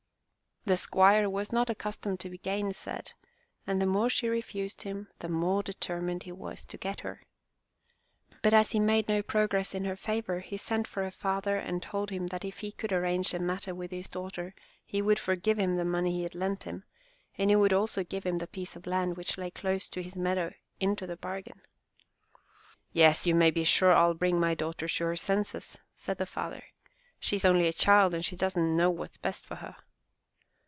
The 0.63 0.77
squire 0.77 1.27
was 1.27 1.51
not 1.51 1.71
accustomed 1.71 2.19
to 2.19 2.29
be 2.29 2.37
gainsaid, 2.37 3.13
and 3.65 3.81
the 3.81 3.87
more 3.87 4.11
she 4.11 4.27
refused 4.29 4.83
him, 4.83 5.07
the 5.17 5.27
more 5.27 5.63
determined 5.63 6.21
he 6.21 6.31
was 6.31 6.67
to 6.67 6.77
get 6.77 6.99
her. 6.99 7.23
But 8.43 8.53
as 8.53 8.69
he 8.69 8.79
made 8.79 9.07
no 9.09 9.23
progress 9.23 9.73
in 9.73 9.85
her 9.85 9.95
favor, 9.95 10.39
he 10.39 10.57
sent 10.57 10.85
for 10.85 11.03
her 11.03 11.09
father 11.09 11.57
and 11.57 11.81
told 11.81 12.11
him 12.11 12.27
that 12.27 12.45
if 12.45 12.59
he 12.59 12.71
could 12.71 12.93
arrange 12.93 13.31
the 13.31 13.39
matter 13.39 13.73
with 13.73 13.89
his 13.89 14.07
daughter 14.07 14.53
he 14.85 15.01
would 15.01 15.17
forgive 15.17 15.57
him 15.57 15.77
the 15.77 15.83
money 15.83 16.11
he 16.17 16.23
had 16.23 16.35
lent 16.35 16.65
him, 16.65 16.83
and 17.39 17.49
he 17.49 17.55
would 17.55 17.73
also 17.73 18.03
give 18.03 18.23
him 18.23 18.37
the 18.37 18.45
piece 18.45 18.75
of 18.75 18.85
land 18.85 19.17
which 19.17 19.39
lay 19.39 19.49
close 19.49 19.87
to 19.87 20.03
his 20.03 20.15
meadow 20.15 20.53
into 20.79 21.07
the 21.07 21.17
bargain. 21.17 21.59
"Yes, 22.93 23.25
you 23.25 23.33
may 23.33 23.49
be 23.49 23.63
siire 23.65 23.95
TU 23.95 24.13
bring 24.15 24.39
my 24.39 24.53
daughter 24.53 24.87
to 24.87 25.03
her 25.05 25.15
senses," 25.15 25.79
said 25.95 26.19
the 26.19 26.27
father. 26.27 26.65
"She 27.19 27.37
is 27.37 27.45
only 27.45 27.67
a 27.67 27.73
child 27.73 28.13
and 28.13 28.23
she 28.23 28.35
doesn't 28.35 28.77
know 28.77 28.91
what's 28.91 29.17
best 29.17 29.43
for 29.47 29.55
her." 29.55 29.75